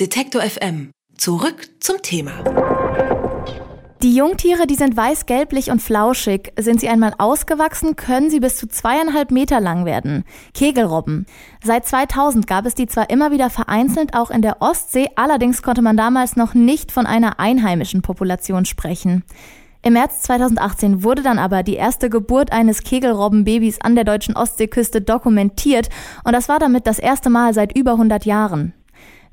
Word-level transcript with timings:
Detektor 0.00 0.42
FM. 0.42 0.90
Zurück 1.16 1.68
zum 1.78 2.02
Thema. 2.02 2.32
Die 4.02 4.16
Jungtiere, 4.16 4.66
die 4.66 4.74
sind 4.74 4.96
weiß-gelblich 4.96 5.70
und 5.70 5.80
flauschig. 5.80 6.52
Sind 6.58 6.80
sie 6.80 6.88
einmal 6.88 7.14
ausgewachsen, 7.18 7.94
können 7.94 8.28
sie 8.28 8.40
bis 8.40 8.56
zu 8.56 8.66
zweieinhalb 8.66 9.30
Meter 9.30 9.60
lang 9.60 9.84
werden. 9.84 10.24
Kegelrobben. 10.52 11.26
Seit 11.62 11.86
2000 11.86 12.48
gab 12.48 12.66
es 12.66 12.74
die 12.74 12.88
zwar 12.88 13.08
immer 13.08 13.30
wieder 13.30 13.50
vereinzelt 13.50 14.14
auch 14.14 14.32
in 14.32 14.42
der 14.42 14.60
Ostsee, 14.60 15.10
allerdings 15.14 15.62
konnte 15.62 15.80
man 15.80 15.96
damals 15.96 16.34
noch 16.34 16.54
nicht 16.54 16.90
von 16.90 17.06
einer 17.06 17.38
einheimischen 17.38 18.02
Population 18.02 18.64
sprechen. 18.64 19.22
Im 19.82 19.92
März 19.92 20.22
2018 20.22 21.04
wurde 21.04 21.22
dann 21.22 21.38
aber 21.38 21.62
die 21.62 21.76
erste 21.76 22.10
Geburt 22.10 22.50
eines 22.50 22.82
Kegelrobbenbabys 22.82 23.80
an 23.80 23.94
der 23.94 24.02
deutschen 24.02 24.36
Ostseeküste 24.36 25.02
dokumentiert 25.02 25.88
und 26.24 26.32
das 26.32 26.48
war 26.48 26.58
damit 26.58 26.88
das 26.88 26.98
erste 26.98 27.30
Mal 27.30 27.54
seit 27.54 27.78
über 27.78 27.92
100 27.92 28.24
Jahren. 28.24 28.74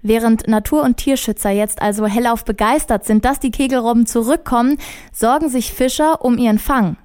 Während 0.01 0.47
Natur- 0.47 0.83
und 0.83 0.97
Tierschützer 0.97 1.51
jetzt 1.51 1.81
also 1.81 2.05
hellauf 2.05 2.45
begeistert 2.45 3.05
sind, 3.05 3.25
dass 3.25 3.39
die 3.39 3.51
Kegelrobben 3.51 4.05
zurückkommen, 4.05 4.77
sorgen 5.11 5.49
sich 5.49 5.73
Fischer 5.73 6.23
um 6.23 6.37
ihren 6.37 6.59
Fang. 6.59 6.97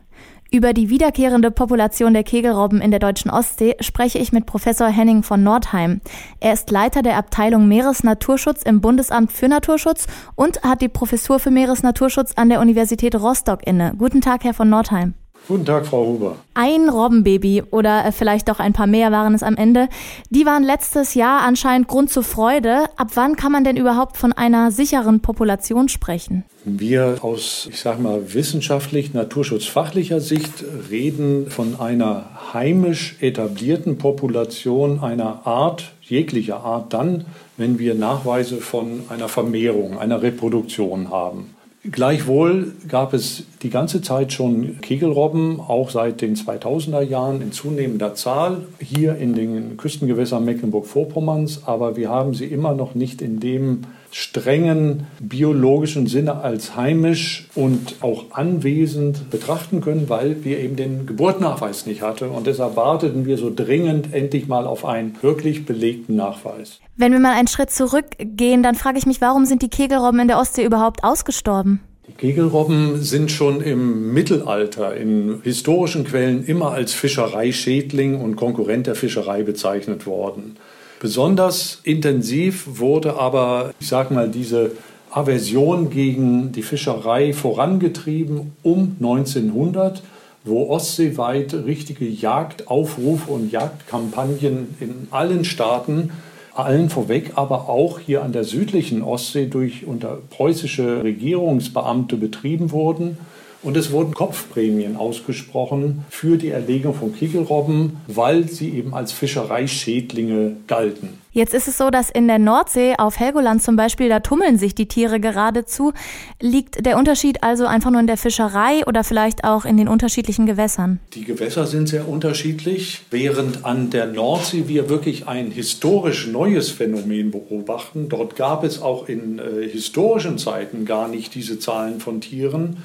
Über 0.51 0.73
die 0.73 0.89
wiederkehrende 0.89 1.51
Population 1.51 2.15
der 2.15 2.23
Kegelrobben 2.23 2.81
in 2.81 2.91
der 2.91 3.01
deutschen 3.01 3.31
Ostsee 3.31 3.75
spreche 3.81 4.19
ich 4.19 4.33
mit 4.33 4.47
Professor 4.47 4.89
Henning 4.89 5.23
von 5.23 5.43
Nordheim. 5.43 6.01
Er 6.41 6.53
ist 6.53 6.71
Leiter 6.71 7.03
der 7.03 7.17
Abteilung 7.17 7.67
Meeresnaturschutz 7.67 8.63
im 8.63 8.81
Bundesamt 8.81 9.33
für 9.33 9.49
Naturschutz 9.49 10.07
und 10.37 10.63
hat 10.63 10.83
die 10.83 10.89
Professur 10.89 11.41
für 11.41 11.51
Meeresnaturschutz 11.51 12.33
an 12.37 12.49
der 12.49 12.61
Universität 12.61 13.17
Rostock 13.17 13.67
inne. 13.67 13.95
Guten 13.99 14.21
Tag, 14.21 14.45
Herr 14.45 14.55
von 14.55 14.71
Nordheim. 14.71 15.15
Guten 15.49 15.65
Tag, 15.65 15.87
Frau 15.87 16.05
Huber. 16.05 16.37
Ein 16.55 16.89
Robbenbaby 16.89 17.63
oder 17.71 18.05
äh, 18.05 18.11
vielleicht 18.13 18.49
doch 18.49 18.59
ein 18.59 18.73
paar 18.73 18.89
mehr 18.89 19.13
waren 19.13 19.33
es 19.33 19.45
am 19.45 19.57
Ende. 19.57 19.89
Die 20.29 20.45
waren 20.45 20.65
letztes 20.65 21.15
Jahr 21.15 21.43
anscheinend 21.43 21.87
Grund 21.87 22.11
zur 22.11 22.25
Freude. 22.25 22.87
Ab 22.97 23.13
wann 23.15 23.37
kann 23.37 23.53
man 23.53 23.63
denn 23.63 23.77
überhaupt 23.77 24.17
von 24.17 24.33
einer 24.33 24.73
sicheren 24.73 25.21
Population 25.21 25.89
sprechen? 25.89 26.45
Wir 26.65 27.19
aus, 27.23 27.69
ich 27.71 27.79
sage 27.79 28.03
mal, 28.03 28.35
wissenschaftlich, 28.35 29.15
naturschutzfachlicher 29.15 30.19
Sicht 30.19 30.65
reden 30.91 31.49
von 31.49 31.79
einer 31.79 32.25
heimisch 32.53 33.17
etablierten 33.21 33.99
Population 33.99 34.99
einer 34.99 35.47
Art, 35.47 35.93
jeglicher 36.03 36.65
Art, 36.65 36.93
dann, 36.93 37.25
wenn 37.57 37.79
wir 37.79 37.95
Nachweise 37.95 38.57
von 38.57 39.05
einer 39.11 39.29
Vermehrung, 39.29 39.99
einer 39.99 40.23
Reproduktion 40.23 41.11
haben. 41.11 41.56
Gleichwohl 41.91 42.73
gab 42.89 43.15
es 43.15 43.45
die 43.63 43.71
ganze 43.71 44.03
Zeit 44.03 44.33
schon 44.33 44.81
Kegelrobben, 44.81 45.61
auch 45.61 45.91
seit 45.91 46.21
den 46.21 46.35
2000er 46.35 47.03
Jahren 47.03 47.41
in 47.41 47.53
zunehmender 47.53 48.15
Zahl 48.15 48.63
hier 48.81 49.17
in 49.17 49.35
den 49.35 49.77
Küstengewässern 49.77 50.45
Mecklenburg-Vorpommerns, 50.45 51.63
aber 51.67 51.97
wir 51.97 52.09
haben 52.09 52.35
sie 52.35 52.47
immer 52.47 52.75
noch 52.75 52.95
nicht 52.95 53.23
in 53.23 53.39
dem 53.39 53.83
strengen 54.19 55.09
biologischen 55.21 56.07
Sinne 56.07 56.37
als 56.37 56.75
heimisch 56.75 57.49
und 57.55 57.97
auch 58.01 58.25
anwesend 58.31 59.29
betrachten 59.29 59.83
können, 59.83 60.09
weil 60.09 60.43
wir 60.43 60.59
eben 60.59 60.75
den 60.75 61.05
Geburtsnachweis 61.05 61.85
nicht 61.85 62.01
hatten. 62.01 62.31
Und 62.31 62.47
deshalb 62.47 62.77
warteten 62.77 63.27
wir 63.27 63.37
so 63.37 63.53
dringend 63.55 64.15
endlich 64.15 64.49
mal 64.49 64.67
auf 64.67 64.87
einen 64.87 65.19
wirklich 65.21 65.67
belegten 65.67 66.17
Nachweis. 66.17 66.81
Wenn 66.97 67.13
wir 67.13 67.21
mal 67.21 67.35
einen 67.35 67.47
Schritt 67.47 67.71
zurückgehen, 67.71 68.63
dann 68.63 68.75
frage 68.75 68.97
ich 68.97 69.05
mich, 69.05 69.21
warum 69.21 69.45
sind 69.45 69.61
die 69.61 69.69
Kegelrobben 69.69 70.21
in 70.21 70.29
der 70.29 70.39
Ostsee 70.39 70.65
überhaupt 70.65 71.05
ausgestorben? 71.05 71.81
Die 72.09 72.13
Kegelrobben 72.13 73.03
sind 73.03 73.31
schon 73.31 73.61
im 73.61 74.15
Mittelalter 74.15 74.97
in 74.97 75.43
historischen 75.43 76.05
Quellen 76.05 76.43
immer 76.43 76.71
als 76.71 76.95
Fischereischädling 76.95 78.19
und 78.19 78.37
Konkurrent 78.37 78.87
der 78.87 78.95
Fischerei 78.95 79.43
bezeichnet 79.43 80.07
worden. 80.07 80.57
Besonders 80.99 81.81
intensiv 81.83 82.65
wurde 82.79 83.17
aber, 83.19 83.75
ich 83.81 83.89
sage 83.89 84.15
mal, 84.15 84.31
diese 84.31 84.73
Aversion 85.11 85.91
gegen 85.91 86.53
die 86.53 86.63
Fischerei 86.63 87.33
vorangetrieben 87.33 88.53
um 88.63 88.97
1900, 88.99 90.03
wo 90.45 90.69
ostseeweit 90.71 91.53
richtige 91.53 92.07
Jagdaufrufe 92.07 93.31
und 93.31 93.53
Jagdkampagnen 93.53 94.75
in 94.81 95.09
allen 95.11 95.45
Staaten, 95.45 96.11
allen 96.55 96.89
vorweg, 96.89 97.33
aber 97.35 97.69
auch 97.69 97.99
hier 97.99 98.23
an 98.23 98.33
der 98.33 98.45
südlichen 98.45 99.03
Ostsee 99.03 99.47
durch 99.47 99.87
unter 99.87 100.19
preußische 100.31 101.03
Regierungsbeamte 101.03 102.17
betrieben 102.17 102.71
wurden. 102.71 103.19
Und 103.67 103.77
es 103.77 103.91
wurden 103.91 104.15
Kopfprämien 104.15 104.97
ausgesprochen 104.97 106.05
für 106.09 106.37
die 106.37 106.51
Erlegung 106.51 106.95
von 106.95 107.13
Kegelrobben, 107.13 107.97
weil 108.07 108.49
sie 108.49 108.71
eben 108.71 108.95
als 108.95 109.11
Fischereischädlinge 109.11 110.55
galten. 110.69 111.19
Jetzt 111.33 111.53
ist 111.53 111.67
es 111.67 111.77
so, 111.77 111.91
dass 111.91 112.09
in 112.09 112.29
der 112.29 112.39
Nordsee, 112.39 112.95
auf 112.97 113.19
Helgoland 113.19 113.65
zum 113.65 113.75
Beispiel, 113.75 114.09
da 114.09 114.21
tummeln 114.21 114.57
sich 114.57 114.77
die 114.77 114.87
Tiere 114.87 115.19
geradezu. 115.19 115.93
Liegt 116.41 116.87
der 116.87 116.97
Unterschied 116.97 117.43
also 117.43 117.67
einfach 117.67 117.91
nur 117.91 117.99
in 117.99 118.07
der 118.07 118.17
Fischerei 118.17 118.87
oder 118.87 119.03
vielleicht 119.03 119.43
auch 119.43 119.65
in 119.65 119.77
den 119.77 119.89
unterschiedlichen 119.89 120.47
Gewässern? 120.47 121.01
Die 121.15 121.25
Gewässer 121.25 121.67
sind 121.67 121.89
sehr 121.89 122.09
unterschiedlich. 122.09 123.01
Während 123.11 123.65
an 123.65 123.91
der 123.91 124.07
Nordsee 124.07 124.69
wir 124.69 124.89
wirklich 124.89 125.27
ein 125.27 125.51
historisch 125.51 126.29
neues 126.29 126.71
Phänomen 126.71 127.33
beobachten, 127.33 128.09
dort 128.09 128.37
gab 128.37 128.63
es 128.63 128.81
auch 128.81 129.09
in 129.09 129.41
äh, 129.41 129.69
historischen 129.69 130.39
Zeiten 130.39 130.85
gar 130.85 131.09
nicht 131.09 131.35
diese 131.35 131.59
Zahlen 131.59 131.99
von 131.99 132.21
Tieren 132.21 132.77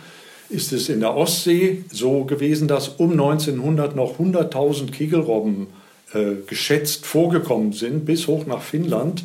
ist 0.52 0.74
es 0.74 0.90
in 0.90 1.00
der 1.00 1.16
Ostsee 1.16 1.84
so 1.92 2.26
gewesen, 2.26 2.68
dass 2.68 2.90
um 2.90 3.12
1900 3.12 3.96
noch 3.96 4.20
100.000 4.20 4.92
Kegelrobben 4.92 5.68
äh, 6.14 6.36
geschätzt 6.46 7.06
vorgekommen 7.06 7.74
sind, 7.74 8.06
bis 8.06 8.28
hoch 8.28 8.46
nach 8.46 8.62
Finnland. 8.62 9.24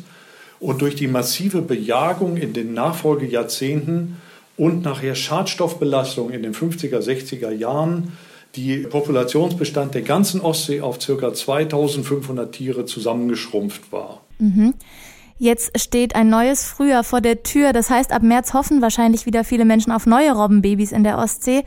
Und 0.59 0.81
durch 0.81 0.95
die 0.95 1.07
massive 1.07 1.61
Bejagung 1.61 2.37
in 2.37 2.53
den 2.53 2.73
Nachfolgejahrzehnten 2.73 4.17
und 4.55 4.83
nachher 4.83 5.13
Schadstoffbelastung 5.13 6.31
in 6.31 6.41
den 6.41 6.55
50er, 6.55 6.99
60er 6.99 7.51
Jahren 7.51 8.13
die 8.55 8.77
Populationsbestand 8.77 9.93
der 9.93 10.01
ganzen 10.01 10.41
Ostsee 10.41 10.81
auf 10.81 10.97
ca. 10.97 11.33
2500 11.33 12.51
Tiere 12.51 12.85
zusammengeschrumpft 12.85 13.91
war. 13.91 14.21
Mhm. 14.39 14.73
Jetzt 15.39 15.79
steht 15.79 16.15
ein 16.15 16.29
neues 16.29 16.63
Frühjahr 16.63 17.03
vor 17.03 17.21
der 17.21 17.43
Tür. 17.43 17.71
Das 17.71 17.91
heißt, 17.91 18.11
ab 18.11 18.23
März 18.23 18.55
hoffen 18.55 18.81
wahrscheinlich 18.81 19.27
wieder 19.27 19.43
viele 19.43 19.65
Menschen 19.65 19.91
auf 19.91 20.07
neue 20.07 20.31
Robbenbabys 20.31 20.91
in 20.91 21.03
der 21.03 21.19
Ostsee. 21.19 21.63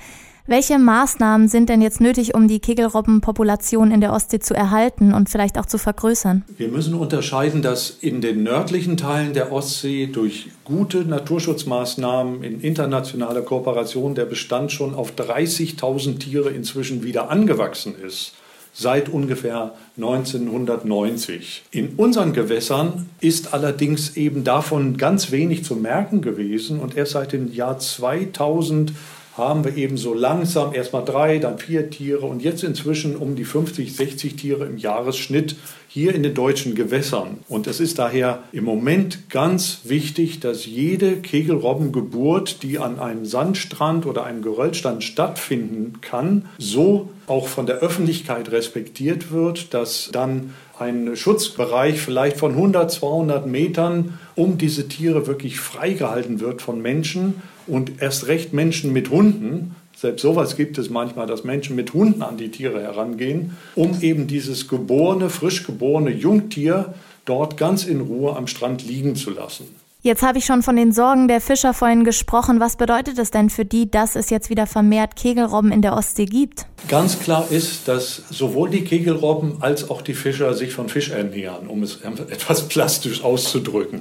Welche 0.47 0.81
Maßnahmen 0.81 1.47
sind 1.47 1.69
denn 1.69 1.81
jetzt 1.81 2.01
nötig, 2.01 2.35
um 2.35 2.49
die 2.49 2.59
Kegelrobbenpopulation 2.59 3.93
in 3.93 4.01
der 4.01 4.13
Ostsee 4.13 4.41
zu 4.41 4.55
erhalten 4.55 5.15
und 5.15 5.31
vielleicht 5.31 5.57
auch 5.57 5.67
zu 5.67 5.79
vergrößern? 5.79 6.43
Wir 6.57 6.67
müssen 6.67 6.95
unterscheiden, 6.95 7.63
dass 7.63 7.91
in 7.91 8.21
den 8.21 8.43
nördlichen 8.43 8.97
Teilen 8.97 9.35
der 9.35 9.53
Ostsee 9.53 10.09
durch 10.09 10.49
gute 10.65 11.05
Naturschutzmaßnahmen 11.05 12.43
in 12.43 12.61
internationaler 12.61 13.43
Kooperation 13.43 14.17
der 14.17 14.25
Bestand 14.25 14.73
schon 14.73 14.97
auf 14.97 15.13
30.000 15.13 16.19
Tiere 16.19 16.51
inzwischen 16.51 17.05
wieder 17.05 17.31
angewachsen 17.31 17.95
ist 17.95 18.35
seit 18.73 19.09
ungefähr 19.09 19.75
1990. 19.97 21.65
In 21.71 21.95
unseren 21.97 22.33
Gewässern 22.33 23.09
ist 23.21 23.53
allerdings 23.53 24.17
eben 24.17 24.45
davon 24.45 24.97
ganz 24.97 25.31
wenig 25.31 25.65
zu 25.65 25.77
merken 25.77 26.23
gewesen 26.23 26.81
und 26.81 26.97
erst 26.97 27.13
seit 27.13 27.33
dem 27.33 27.53
Jahr 27.53 27.79
2000 27.79 28.93
haben 29.37 29.65
wir 29.65 29.77
eben 29.77 29.97
so 29.97 30.13
langsam 30.13 30.75
erstmal 30.75 31.05
drei, 31.05 31.39
dann 31.39 31.59
vier 31.59 31.91
Tiere 31.91 32.27
und 32.27 32.43
jetzt 32.43 32.65
inzwischen 32.65 33.17
um 33.17 33.37
die 33.37 33.45
50, 33.45 33.95
60 33.95 34.37
Tiere 34.37 34.67
im 34.67 34.77
Jahresschnitt 34.77 35.57
hier 35.89 36.15
in 36.15 36.23
den 36.23 36.35
deutschen 36.35 36.75
Gewässern. 36.75 37.39
Und 37.49 37.67
es 37.67 37.81
ist 37.81 37.99
daher 37.99 38.45
im 38.53 38.65
Moment 38.65 39.29
ganz 39.29 39.81
wichtig, 39.85 40.41
dass 40.41 40.67
jede 40.67 41.17
Kegelrobbengeburt, 41.17 42.63
die 42.63 42.79
an 42.79 43.01
einem 43.01 43.25
Sandstrand 43.27 44.07
oder 44.07 44.25
einem 44.25 44.43
Geröllstand 44.43 45.03
stattfinden 45.03 46.01
kann, 46.01 46.47
so 46.59 47.11
auch 47.27 47.49
von 47.49 47.67
der 47.67 47.77
Öffentlichkeit 47.77 48.51
respektiert 48.51 49.33
wird, 49.33 49.75
dass 49.75 50.11
dann 50.13 50.55
ein 50.81 51.15
Schutzbereich 51.17 52.01
vielleicht 52.01 52.39
von 52.39 52.53
100, 52.53 52.91
200 52.91 53.47
Metern 53.47 54.19
um 54.35 54.57
diese 54.57 54.89
Tiere 54.89 55.27
wirklich 55.27 55.61
freigehalten 55.61 56.41
wird 56.41 56.63
von 56.63 56.81
Menschen 56.81 57.43
und 57.67 58.01
erst 58.01 58.27
recht 58.29 58.53
Menschen 58.53 58.93
mit 58.93 59.11
Hunden. 59.11 59.75
Selbst 59.95 60.23
sowas 60.23 60.57
gibt 60.57 60.79
es 60.79 60.89
manchmal, 60.89 61.27
dass 61.27 61.45
Menschen 61.45 61.77
mit 61.77 61.93
Hunden 61.93 62.23
an 62.23 62.39
die 62.39 62.51
Tiere 62.51 62.81
herangehen, 62.81 63.57
um 63.75 64.01
eben 64.01 64.27
dieses 64.27 64.69
geborene, 64.69 65.29
frisch 65.29 65.67
geborene 65.67 66.11
Jungtier 66.11 66.95
dort 67.27 67.59
ganz 67.59 67.85
in 67.85 68.01
Ruhe 68.01 68.35
am 68.35 68.47
Strand 68.47 68.87
liegen 68.87 69.17
zu 69.17 69.31
lassen. 69.31 69.80
Jetzt 70.03 70.23
habe 70.23 70.39
ich 70.39 70.47
schon 70.47 70.63
von 70.63 70.77
den 70.77 70.93
Sorgen 70.93 71.29
der 71.29 71.43
Fischer 71.43 71.75
vorhin 71.75 72.05
gesprochen. 72.05 72.59
Was 72.59 72.77
bedeutet 72.77 73.19
es 73.19 73.31
denn 73.31 73.51
für 73.51 73.67
die, 73.67 73.91
dass 73.91 74.17
es 74.17 74.31
jetzt 74.31 74.49
wieder 74.49 74.67
vermehrt 74.67 75.15
Kegelrobben 75.15 75.73
in 75.73 75.83
der 75.83 75.95
Ostsee 75.95 76.25
gibt? 76.25 76.65
Ganz 76.89 77.19
klar 77.19 77.47
ist, 77.51 77.87
dass 77.87 78.23
sowohl 78.31 78.71
die 78.71 78.83
Kegelrobben 78.85 79.61
als 79.61 79.91
auch 79.91 80.01
die 80.01 80.15
Fischer 80.15 80.55
sich 80.55 80.73
von 80.73 80.89
Fisch 80.89 81.11
ernähren, 81.11 81.67
um 81.67 81.83
es 81.83 82.01
etwas 82.31 82.67
plastisch 82.69 83.23
auszudrücken. 83.23 84.01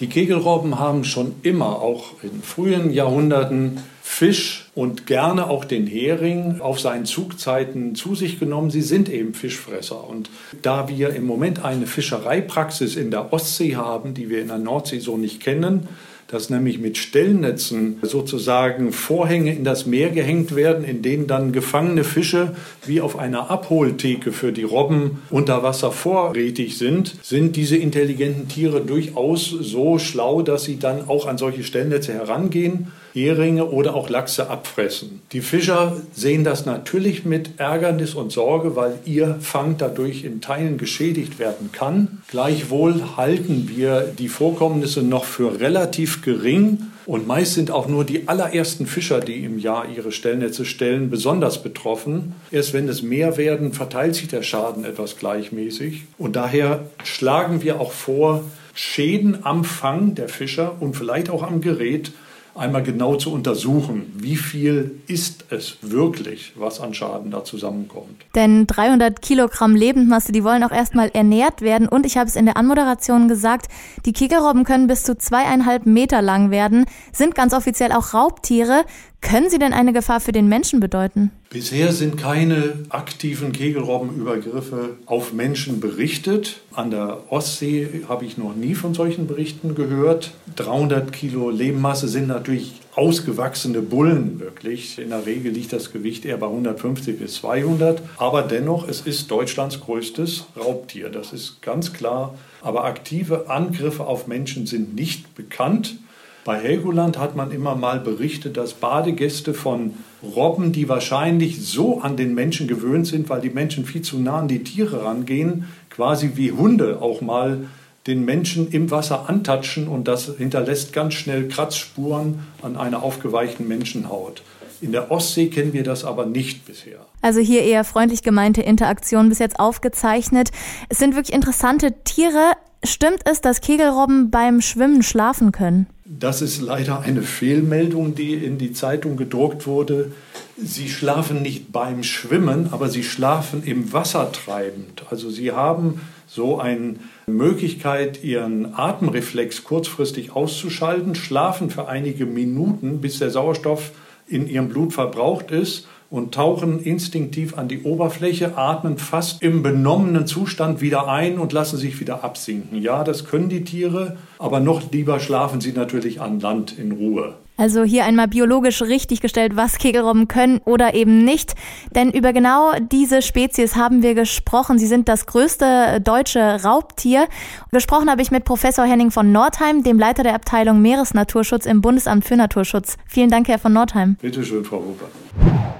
Die 0.00 0.08
Kegelrobben 0.08 0.78
haben 0.78 1.04
schon 1.04 1.36
immer, 1.42 1.80
auch 1.80 2.22
in 2.22 2.42
frühen 2.42 2.92
Jahrhunderten, 2.92 3.80
Fisch 4.06 4.66
und 4.74 5.06
gerne 5.06 5.48
auch 5.48 5.64
den 5.64 5.86
Hering 5.86 6.60
auf 6.60 6.78
seinen 6.78 7.04
Zugzeiten 7.06 7.94
zu 7.94 8.14
sich 8.14 8.38
genommen. 8.38 8.70
Sie 8.70 8.82
sind 8.82 9.08
eben 9.08 9.34
Fischfresser. 9.34 10.08
Und 10.08 10.30
da 10.62 10.88
wir 10.88 11.14
im 11.14 11.24
Moment 11.24 11.64
eine 11.64 11.86
Fischereipraxis 11.86 12.96
in 12.96 13.10
der 13.10 13.32
Ostsee 13.32 13.76
haben, 13.76 14.14
die 14.14 14.28
wir 14.28 14.42
in 14.42 14.48
der 14.48 14.58
Nordsee 14.58 14.98
so 14.98 15.16
nicht 15.16 15.40
kennen, 15.40 15.88
dass 16.28 16.50
nämlich 16.50 16.78
mit 16.78 16.96
Stellnetzen 16.98 17.98
sozusagen 18.02 18.92
Vorhänge 18.92 19.54
in 19.54 19.64
das 19.64 19.86
Meer 19.86 20.10
gehängt 20.10 20.56
werden, 20.56 20.84
in 20.84 21.02
denen 21.02 21.26
dann 21.26 21.52
gefangene 21.52 22.04
Fische 22.04 22.54
wie 22.86 23.00
auf 23.00 23.18
einer 23.18 23.50
Abholtheke 23.50 24.32
für 24.32 24.52
die 24.52 24.62
Robben 24.62 25.22
unter 25.30 25.62
Wasser 25.62 25.92
vorrätig 25.92 26.78
sind, 26.78 27.14
sind 27.22 27.56
diese 27.56 27.76
intelligenten 27.76 28.48
Tiere 28.48 28.80
durchaus 28.80 29.48
so 29.48 29.98
schlau, 29.98 30.42
dass 30.42 30.64
sie 30.64 30.78
dann 30.78 31.08
auch 31.08 31.26
an 31.26 31.38
solche 31.38 31.64
Stellnetze 31.64 32.12
herangehen 32.12 32.88
Heringe 33.14 33.66
oder 33.66 33.94
auch 33.94 34.10
Lachse 34.10 34.50
abfressen. 34.50 35.22
Die 35.32 35.40
Fischer 35.40 35.96
sehen 36.12 36.42
das 36.42 36.66
natürlich 36.66 37.24
mit 37.24 37.60
Ärgernis 37.60 38.14
und 38.14 38.32
Sorge, 38.32 38.74
weil 38.74 38.98
ihr 39.04 39.38
Fang 39.40 39.76
dadurch 39.78 40.24
in 40.24 40.40
Teilen 40.40 40.78
geschädigt 40.78 41.38
werden 41.38 41.70
kann. 41.72 42.22
Gleichwohl 42.28 43.16
halten 43.16 43.70
wir 43.72 44.12
die 44.18 44.28
Vorkommnisse 44.28 45.02
noch 45.02 45.24
für 45.24 45.60
relativ 45.60 46.22
gering 46.22 46.78
und 47.06 47.26
meist 47.26 47.54
sind 47.54 47.70
auch 47.70 47.86
nur 47.86 48.04
die 48.04 48.28
allerersten 48.28 48.86
Fischer, 48.86 49.20
die 49.20 49.44
im 49.44 49.58
Jahr 49.58 49.86
ihre 49.94 50.10
Stellnetze 50.10 50.64
stellen, 50.64 51.10
besonders 51.10 51.62
betroffen. 51.62 52.32
Erst 52.50 52.72
wenn 52.72 52.88
es 52.88 53.02
mehr 53.02 53.36
werden, 53.36 53.72
verteilt 53.72 54.16
sich 54.16 54.28
der 54.28 54.42
Schaden 54.42 54.84
etwas 54.84 55.18
gleichmäßig. 55.18 56.04
Und 56.18 56.34
daher 56.34 56.86
schlagen 57.04 57.62
wir 57.62 57.80
auch 57.80 57.92
vor, 57.92 58.42
Schäden 58.74 59.38
am 59.44 59.64
Fang 59.64 60.16
der 60.16 60.28
Fischer 60.28 60.76
und 60.80 60.96
vielleicht 60.96 61.30
auch 61.30 61.44
am 61.44 61.60
Gerät 61.60 62.10
einmal 62.56 62.82
genau 62.82 63.16
zu 63.16 63.32
untersuchen, 63.32 64.12
wie 64.16 64.36
viel 64.36 65.00
ist 65.06 65.46
es 65.50 65.78
wirklich, 65.82 66.52
was 66.56 66.80
an 66.80 66.94
Schaden 66.94 67.30
da 67.30 67.44
zusammenkommt. 67.44 68.24
Denn 68.34 68.66
300 68.66 69.20
Kilogramm 69.20 69.74
Lebendmasse, 69.74 70.32
die 70.32 70.44
wollen 70.44 70.62
auch 70.62 70.70
erstmal 70.70 71.08
ernährt 71.08 71.60
werden. 71.60 71.88
Und 71.88 72.06
ich 72.06 72.16
habe 72.16 72.28
es 72.28 72.36
in 72.36 72.46
der 72.46 72.56
Anmoderation 72.56 73.28
gesagt, 73.28 73.66
die 74.06 74.12
Kegelrobben 74.12 74.64
können 74.64 74.86
bis 74.86 75.02
zu 75.02 75.16
zweieinhalb 75.16 75.86
Meter 75.86 76.22
lang 76.22 76.50
werden, 76.50 76.86
sind 77.12 77.34
ganz 77.34 77.54
offiziell 77.54 77.92
auch 77.92 78.14
Raubtiere. 78.14 78.84
Können 79.24 79.48
sie 79.48 79.58
denn 79.58 79.72
eine 79.72 79.94
Gefahr 79.94 80.20
für 80.20 80.32
den 80.32 80.48
Menschen 80.48 80.80
bedeuten? 80.80 81.30
Bisher 81.48 81.92
sind 81.92 82.18
keine 82.18 82.74
aktiven 82.90 83.52
Kegelrobbenübergriffe 83.52 84.96
auf 85.06 85.32
Menschen 85.32 85.80
berichtet. 85.80 86.60
An 86.72 86.90
der 86.90 87.32
Ostsee 87.32 88.04
habe 88.06 88.26
ich 88.26 88.36
noch 88.36 88.54
nie 88.54 88.74
von 88.74 88.92
solchen 88.92 89.26
Berichten 89.26 89.74
gehört. 89.74 90.32
300 90.56 91.10
Kilo 91.10 91.48
Lebendmasse 91.48 92.06
sind 92.06 92.28
natürlich 92.28 92.74
ausgewachsene 92.96 93.80
Bullen 93.80 94.40
wirklich. 94.40 94.98
In 94.98 95.08
der 95.08 95.24
Regel 95.24 95.52
liegt 95.52 95.72
das 95.72 95.90
Gewicht 95.90 96.26
eher 96.26 96.36
bei 96.36 96.46
150 96.46 97.18
bis 97.18 97.36
200. 97.36 98.02
Aber 98.18 98.42
dennoch, 98.42 98.86
es 98.86 99.00
ist 99.00 99.30
Deutschlands 99.30 99.80
größtes 99.80 100.44
Raubtier. 100.54 101.08
Das 101.08 101.32
ist 101.32 101.62
ganz 101.62 101.94
klar. 101.94 102.34
Aber 102.60 102.84
aktive 102.84 103.48
Angriffe 103.48 104.04
auf 104.06 104.26
Menschen 104.26 104.66
sind 104.66 104.94
nicht 104.94 105.34
bekannt. 105.34 105.96
Bei 106.44 106.58
Helgoland 106.58 107.18
hat 107.18 107.36
man 107.36 107.52
immer 107.52 107.74
mal 107.74 108.00
berichtet, 108.00 108.58
dass 108.58 108.74
Badegäste 108.74 109.54
von 109.54 109.94
Robben, 110.22 110.72
die 110.72 110.90
wahrscheinlich 110.90 111.66
so 111.66 112.02
an 112.02 112.18
den 112.18 112.34
Menschen 112.34 112.68
gewöhnt 112.68 113.06
sind, 113.06 113.30
weil 113.30 113.40
die 113.40 113.48
Menschen 113.48 113.86
viel 113.86 114.02
zu 114.02 114.18
nah 114.18 114.40
an 114.40 114.48
die 114.48 114.62
Tiere 114.62 115.04
rangehen, 115.04 115.68
quasi 115.88 116.32
wie 116.34 116.52
Hunde 116.52 117.00
auch 117.00 117.22
mal 117.22 117.68
den 118.06 118.26
Menschen 118.26 118.70
im 118.70 118.90
Wasser 118.90 119.30
antatschen 119.30 119.88
und 119.88 120.06
das 120.06 120.36
hinterlässt 120.36 120.92
ganz 120.92 121.14
schnell 121.14 121.48
Kratzspuren 121.48 122.40
an 122.60 122.76
einer 122.76 123.02
aufgeweichten 123.02 123.66
Menschenhaut. 123.66 124.42
In 124.82 124.92
der 124.92 125.10
Ostsee 125.10 125.48
kennen 125.48 125.72
wir 125.72 125.82
das 125.82 126.04
aber 126.04 126.26
nicht 126.26 126.66
bisher. 126.66 126.98
Also 127.22 127.40
hier 127.40 127.62
eher 127.62 127.84
freundlich 127.84 128.22
gemeinte 128.22 128.60
Interaktionen 128.60 129.30
bis 129.30 129.38
jetzt 129.38 129.58
aufgezeichnet. 129.58 130.50
Es 130.90 130.98
sind 130.98 131.16
wirklich 131.16 131.34
interessante 131.34 131.94
Tiere. 132.04 132.52
Stimmt 132.82 133.20
es, 133.24 133.40
dass 133.40 133.62
Kegelrobben 133.62 134.30
beim 134.30 134.60
Schwimmen 134.60 135.02
schlafen 135.02 135.50
können? 135.50 135.86
Das 136.06 136.42
ist 136.42 136.60
leider 136.60 137.00
eine 137.00 137.22
Fehlmeldung, 137.22 138.14
die 138.14 138.34
in 138.34 138.58
die 138.58 138.74
Zeitung 138.74 139.16
gedruckt 139.16 139.66
wurde. 139.66 140.12
Sie 140.58 140.90
schlafen 140.90 141.40
nicht 141.40 141.72
beim 141.72 142.02
Schwimmen, 142.02 142.68
aber 142.72 142.90
sie 142.90 143.02
schlafen 143.02 143.62
im 143.64 143.90
Wasser 143.94 144.30
treibend. 144.30 145.04
Also 145.08 145.30
sie 145.30 145.52
haben 145.52 146.02
so 146.26 146.60
eine 146.60 146.96
Möglichkeit, 147.26 148.22
ihren 148.22 148.74
Atemreflex 148.74 149.64
kurzfristig 149.64 150.32
auszuschalten, 150.32 151.14
schlafen 151.14 151.70
für 151.70 151.88
einige 151.88 152.26
Minuten, 152.26 153.00
bis 153.00 153.18
der 153.18 153.30
Sauerstoff 153.30 153.92
in 154.26 154.46
ihrem 154.46 154.68
Blut 154.68 154.92
verbraucht 154.92 155.50
ist 155.50 155.86
und 156.14 156.32
tauchen 156.32 156.78
instinktiv 156.78 157.58
an 157.58 157.66
die 157.66 157.82
Oberfläche, 157.82 158.56
atmen 158.56 158.98
fast 158.98 159.42
im 159.42 159.64
benommenen 159.64 160.28
Zustand 160.28 160.80
wieder 160.80 161.08
ein 161.08 161.40
und 161.40 161.52
lassen 161.52 161.76
sich 161.76 161.98
wieder 161.98 162.22
absinken. 162.22 162.80
Ja, 162.80 163.02
das 163.02 163.24
können 163.24 163.48
die 163.48 163.64
Tiere, 163.64 164.16
aber 164.38 164.60
noch 164.60 164.92
lieber 164.92 165.18
schlafen 165.18 165.60
sie 165.60 165.72
natürlich 165.72 166.20
an 166.20 166.38
Land 166.38 166.78
in 166.78 166.92
Ruhe. 166.92 167.34
Also 167.56 167.82
hier 167.82 168.04
einmal 168.04 168.28
biologisch 168.28 168.80
richtig 168.82 169.20
gestellt, 169.20 169.56
was 169.56 169.78
Kegelrobben 169.78 170.28
können 170.28 170.60
oder 170.64 170.94
eben 170.94 171.24
nicht. 171.24 171.54
Denn 171.92 172.12
über 172.12 172.32
genau 172.32 172.72
diese 172.92 173.20
Spezies 173.20 173.74
haben 173.74 174.02
wir 174.02 174.14
gesprochen. 174.14 174.78
Sie 174.78 174.86
sind 174.86 175.08
das 175.08 175.26
größte 175.26 176.00
deutsche 176.00 176.62
Raubtier. 176.64 177.26
Gesprochen 177.72 178.08
habe 178.08 178.22
ich 178.22 178.30
mit 178.30 178.44
Professor 178.44 178.84
Henning 178.84 179.10
von 179.10 179.32
Nordheim, 179.32 179.82
dem 179.82 179.98
Leiter 179.98 180.22
der 180.22 180.34
Abteilung 180.34 180.80
Meeresnaturschutz 180.80 181.66
im 181.66 181.80
Bundesamt 181.80 182.24
für 182.24 182.36
Naturschutz. 182.36 182.96
Vielen 183.06 183.30
Dank, 183.30 183.48
Herr 183.48 183.58
von 183.58 183.72
Nordheim. 183.72 184.16
Bitte 184.20 184.44
schön, 184.44 184.64
Frau 184.64 184.78
Huber. 184.78 185.63